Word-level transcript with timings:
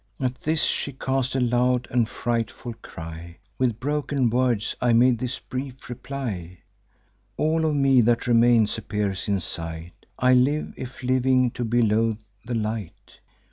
At 0.19 0.41
this, 0.41 0.63
she 0.63 0.93
cast 0.93 1.35
a 1.35 1.39
loud 1.39 1.87
and 1.91 2.09
frightful 2.09 2.73
cry. 2.81 3.37
With 3.59 3.79
broken 3.79 4.31
words 4.31 4.75
I 4.81 4.93
made 4.93 5.19
this 5.19 5.37
brief 5.37 5.91
reply: 5.91 6.61
'All 7.37 7.65
of 7.65 7.75
me 7.75 8.01
that 8.01 8.25
remains 8.25 8.79
appears 8.79 9.27
in 9.27 9.39
sight; 9.39 10.07
I 10.17 10.33
live, 10.33 10.73
if 10.75 11.03
living 11.03 11.49
be 11.49 11.63
to 11.69 11.83
loathe 11.85 12.17
the 12.43 12.55
light. 12.55 13.19